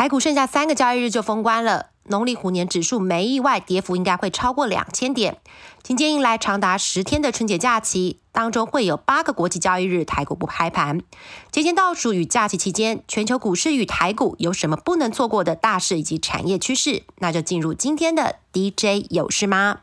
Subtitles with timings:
[0.00, 5.36] 台股剩下三个交易日就封关了，农历虎年指数没意外，跌幅应该会超过两千点。
[5.82, 11.02] 紧接迎来长达十天的春节假期，当中会有八个国际交易日台股不开盘。
[11.52, 17.02] 节前倒数与假期期间，全球股市与台股有什么不能错过的大事以及产业趋势？
[17.18, 19.80] 那就进入今天的 DJ 有事吗？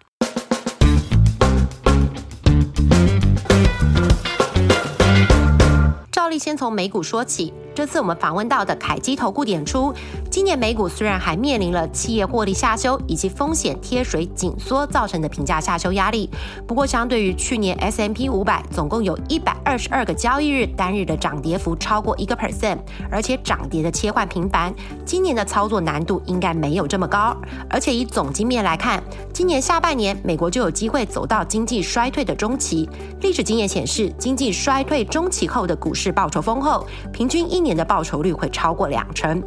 [6.11, 7.53] 照例先从美股说起。
[7.77, 9.93] 这次我们访问到的凯基投顾点出，
[10.31, 16.27] 今年美股虽然还面临了企业获利下修以及风险贴水紧缩造成的评价下修压力，
[16.65, 22.79] 不过相对于去年 S M P 五百总共有一百二十二个交易日单日的涨跌幅超过一个 percent，
[23.11, 24.73] 而且涨跌的切换频繁，
[25.05, 27.37] 今年的操作难度应该没有这么高。
[27.69, 32.89] 而且以总经面来看，今年下半年美国就有机会走到经济衰退的中期。
[33.21, 39.43] 历史经验显示，经济衰退中期后的股市报酬丰厚，平均一年年的报酬率会超过两成，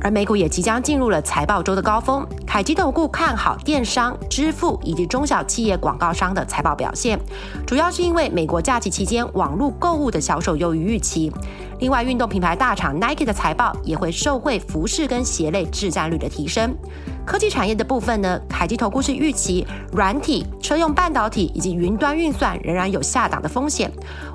[0.00, 2.26] 而美股也即将进入了财报周的高峰。
[2.46, 7.18] 凯基投顾看好电商、支付以及中小企业广告商的财报表现，
[7.66, 11.30] 主要是因为美国假期期间网络购物的销售优于预期。
[11.78, 16.74] 另外，运动品牌大厂 Nike 的财报也会受惠服饰跟鞋类市占率的提升。
[17.26, 23.90] 科技产业的部分呢，凯基投顾是预期软体、车用半导体以及云端运算仍然有下档的风险。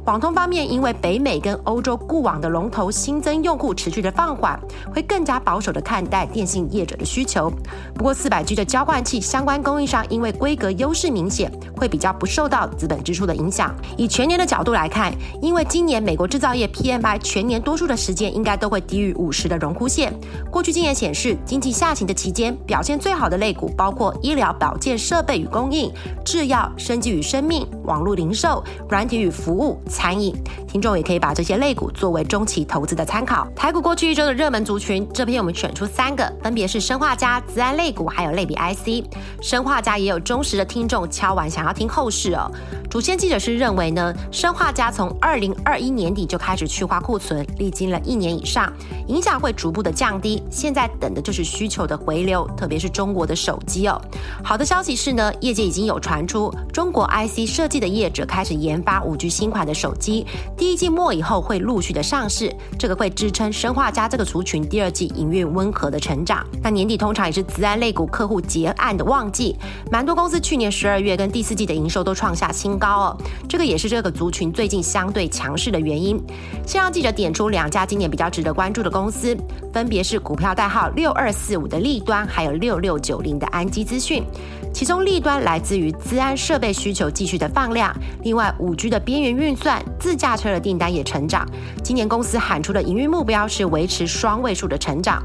[0.06, 4.60] 网通方面，因为北美跟欧洲固网的龙头新增用户持续的放缓，
[4.94, 7.50] 会更加保守的看待电信业者的需求。
[7.96, 13.74] 不过，四百 G 的交换器相关供应商因为规格优势明显，会比较不受到资本支出的影响。
[13.96, 20.14] 以全年的角度来看，因为今年美国制造业 PMI 全年多数的时间应该都会低于五十的荣枯线。
[20.52, 25.90] 过去经验显示，经济下行的期间表现最好的类股包括医疗保健设备与供应、
[26.26, 30.36] 制药、生技与生命、网络零售、软体与服务、餐饮。
[30.68, 33.48] 听众也可以把这些类股作为中期投资的参考。
[33.56, 39.06] 台股过去一周的热门族群，这篇我们选出三个，分别是生化家、资安类股，还有类比 IC。
[39.42, 42.52] 生化家也有忠实的听众敲完想要听后市哦。
[42.90, 48.72] 主线记者是认为呢，生化家从二零二一年底就开始去化库存，历经了一年以上，
[49.08, 50.42] 影响会逐步的降低。
[50.50, 54.02] 现在等的就是需求的回流，特别是中国的手机哦。
[54.44, 60.26] 好的消息是呢，业界已经有传出中国 IC 设计的业者开始研发五 G 新款的手机，
[60.58, 66.44] 第一季末以后会陆续的上市，这个会支撑生化家这个族群第二季营运温和的成长。
[66.64, 69.56] 那年底通常也是自然类股客户结案的旺季，
[69.92, 73.18] 蛮多公司去年十二月跟第四季的营收都创下新高哦，
[73.48, 76.20] 这个也是这个族群最近相对强势的原因。
[76.66, 79.36] 先让记者点出两家今年比较值得关注的公司，
[79.74, 82.52] 分别是股票代号六二四五的立端，还有。
[82.62, 84.24] 六六九零的安基资讯，
[84.72, 87.92] 其中利端来自于资安设备需求继续的放量，
[88.22, 91.44] 另外五 G 的边缘运算、自驾车的订单也成长。
[91.84, 95.24] 今年公司喊出的营运目标是维持双位数的成长。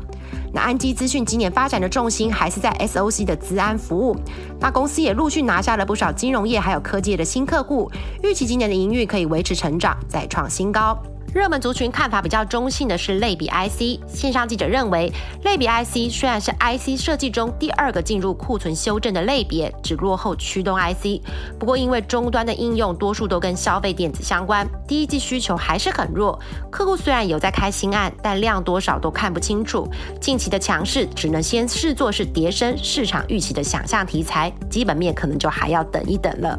[0.52, 4.16] 那安基资讯今年发展的重心还是在 SOC 的资安服务。
[4.58, 7.90] 那公司也陆续拿下了不少金融业还有科技的新客户，
[8.22, 10.96] 预期今年的营运可以维持成长，再创新高。
[11.36, 15.12] 热门族群看法比较中性的是类比 IC，线上记者认为，
[15.44, 21.20] 类比 IC 虽然是 IC 设计中第二个进入库存修正的类别，只落后驱动 IC。
[21.58, 26.40] 不过因为终端的应用多数都跟消费电子相关，第一季需求还是很弱。
[26.70, 29.86] 客户虽然有在开新案，但量多少都看不清楚。
[30.18, 36.58] 近期的强势只能先视作是叠升市场预期的想象题材，基本面可能就还要等一等了。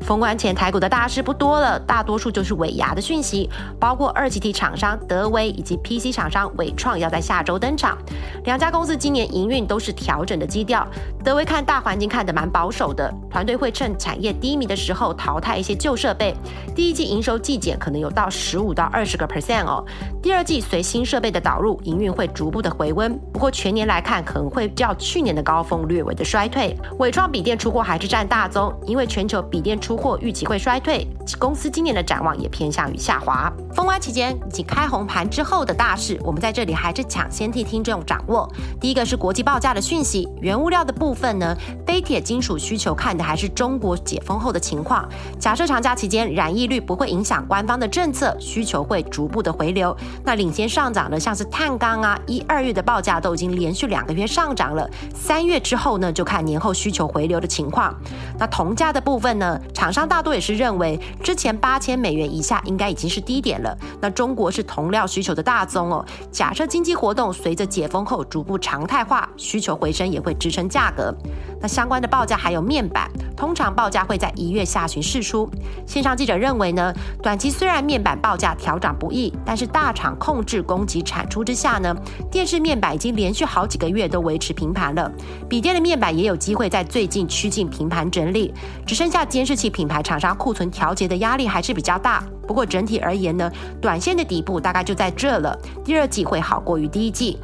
[0.00, 7.96] 封关前，台股的大事不多了，大多数就是尾牙的讯息，包括二级体厂商德威以及 PC 厂商伟创要在下周登场。
[8.44, 10.86] 两家公司今年营运都是调整的基调，
[11.22, 16.34] 德威看大环境看得蛮保守的，团队会趁产业低迷的时候淘汰一些旧设备，
[16.74, 19.84] 第一季营收季减可能有到十五到二十个 percent 哦。
[20.22, 26.76] 第二季随新设备的导入，营运会逐步的回温，不过全年来看可能会较去年的高峰略微的衰退。
[26.98, 31.04] 伟创笔电出货还是占大宗，因为全球笔电出出货预期会衰退，
[31.36, 33.52] 公司今年的展望也偏向于下滑。
[33.74, 38.48] 封关期间以及开红盘之后的大事，我们在这里还是抢先替听众掌握。
[38.80, 45.08] 第一个是国际报价的讯息，原物料的部分呢，非铁金属需求看的还是中国解封后的情况。
[45.40, 49.96] 假设长假期间染疫率不会影响官方的政策，需求会逐步的回流。
[50.22, 57.92] 那领先上涨的像是碳钢啊，一二月的报价都已经连续两个月上涨了，三月之后呢，就看年后需求回流的情况。
[58.38, 59.58] 那铜价的部分呢？
[59.80, 63.74] 厂商大多也是认为，之前八千美元以下应该已经是低点了。
[63.98, 66.04] 那中国是铜料需求的大宗哦。
[66.30, 71.14] 假设经济活动随着解封后逐步常态化，需求回升也会支撑价格。
[71.60, 75.48] 那相关的报价还有面板，通常报价会在一月下旬释出。
[75.86, 76.92] 线上记者认为呢，
[77.22, 81.94] 短期虽然面板报价调涨不易，但是大厂控制供给产出之下呢，
[82.30, 85.10] 电视面板已经连续好几个月都维持平盘了。
[85.48, 88.52] 笔电的面板也有机会在最近趋近平盘整理，
[88.86, 92.24] 只剩下监视器品牌厂商库存调节的压力还是比较大。
[92.46, 97.38] 不过整体而言呢，短线的底部大概就在这了，第二季会好过于第一季。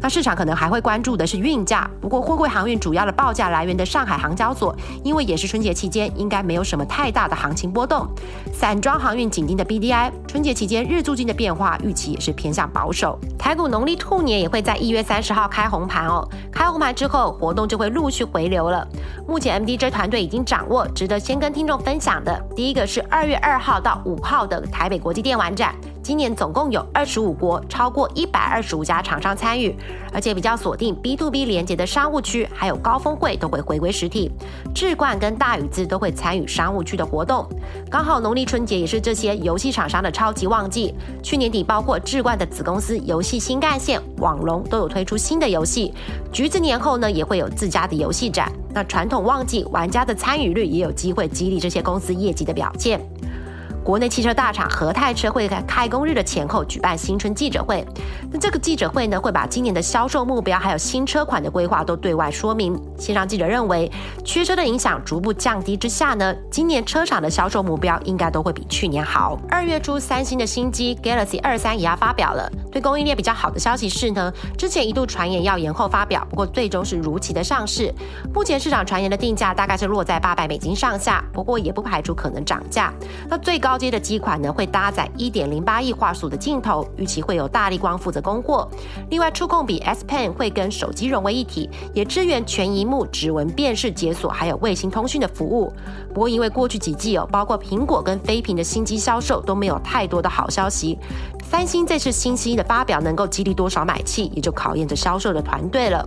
[0.00, 8.06] 那市场可能还会关注的是运价，不过货柜航运主要的报价来源的上海航交所，因为也是春节期间，应该没有什么太大的行情波动。
[8.52, 13.18] 散装航运紧盯的 BDI，春节期间日租金的变化预期也是偏向保守。
[13.38, 18.86] 台股农历兔年也会在一月三十号开红盘哦，开红盘之后活动就会陆续回流了。
[19.26, 25.74] 目前 MDJ 团队已经掌握，值得先跟听众分享的，第一个是二月二号到五号的台北国际电玩展。
[26.08, 29.76] 今年总共有二十五国，超过一百二十五家厂商参与，
[30.10, 34.30] 而且比较锁定 B to B 连接的商务区，还有高峰会都会回归实体。
[34.74, 37.46] 智冠跟大宇资都会参与商务区的活动。
[37.90, 40.94] 刚好农历春节也是这些游戏厂商的超级旺季。
[41.22, 45.92] 去年底，包括智冠的子公司游戏新干线、网龙都有推出新的游戏。
[46.32, 48.50] 橘子年后呢，也会有自家的游戏展。
[48.72, 52.98] 那传统旺季，玩家的参与率也有机会激励这些公司业绩的表现。
[53.88, 57.82] 国内汽车大厂和泰车会在开工日的前后举办新春记者会。
[58.30, 62.78] 那这个记者会呢，会把今年的销售目标还有新车款的规划都对外说明。
[62.98, 63.90] 线上记者认为，
[64.22, 69.38] 缺车的影响逐步降低之下呢，今年车厂的销售目标应该都会比去年好。
[69.48, 72.46] 二月初，三星的新机 Galaxy 二三也要发表了。
[72.70, 77.90] 对供应链比较好的消息是呢，之前一度传言要延后发表，不过最终是如期的上市。
[78.34, 82.92] 目前市场传言的定价大概是落在八百美金上下，不过也不排除可能涨价。
[83.30, 88.68] 那最高阶的机款呢，会搭载一点零八亿画素的镜头，预期会有大力光负责供货。
[89.10, 95.72] 另外，触控笔 S Pen 会跟手机融为一体，也支援全荧幕指纹辨识解锁，还有卫星通讯的服务。
[96.12, 100.98] 不过因为过去几季哦，包括苹果跟飞屏的新机销售都没有太多的好消息。
[101.48, 106.06] 三星这次新机的发表能够激励多少买气，也就考验着销售的团队了。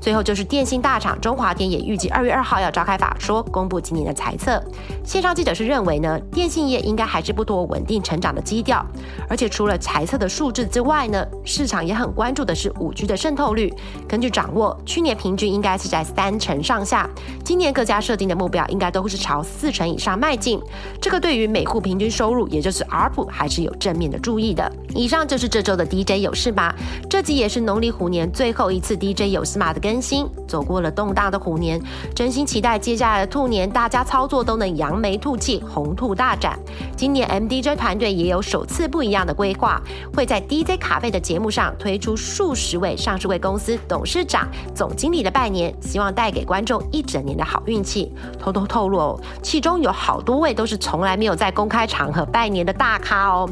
[0.00, 4.62] 最后就是电信大厂中华电也预计二月二号要召开法说，公布今年的财测。
[5.04, 8.84] 线上记者是认为呢，电信业应该还是不多稳定成长的基调。
[9.28, 13.70] 而且除了财测的数字之外呢，市场也很关注的是五 G 的渗透率。
[14.08, 17.06] 根据掌握，去年平均应该是在三成上下，
[17.44, 20.58] 今年各家设定的目标应该都会是朝四成以上迈进。
[20.98, 24.72] 这个对于每户平均收入，也就是 RPU，还是有正面的注意的。
[24.94, 26.74] 以上就是这周的 DJ 有事吗？
[27.10, 29.89] 这集也是农历虎年最后一次 DJ 有事吗的跟。
[29.90, 31.80] 更新走过了动荡的虎年，
[32.14, 36.56] 真心期待接下来的兔年，大家操作都能扬眉吐气，红兔大展。
[36.96, 39.82] 今年 MDJ 团队也有首次不一样的规划，
[40.14, 48.14] 会在 DJ 卡贝的节目上推出数十位上市位公司董事长、总经理的拜年，希望带给观众一整年的好运气。
[48.38, 53.50] 偷偷透露哦，其中有好多位都是从来没有在公开场合拜年的大咖哦。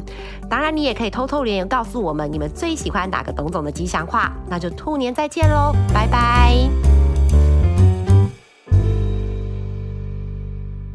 [0.48, 4.32] 当然，你也可以偷偷留言告诉我们，你们最喜欢哪个董总的吉祥话？
[4.48, 7.07] 那就兔年再见喽，拜拜拜。